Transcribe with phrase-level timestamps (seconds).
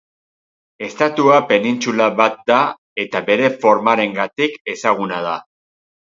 [0.85, 2.61] Estatua penintsula bat da
[3.03, 5.35] eta bere formarengatik ezaguna da.